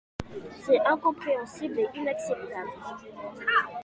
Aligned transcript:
C’est 0.65 0.79
incompréhensible 0.79 1.77
et 1.81 1.87
inacceptable. 1.93 2.71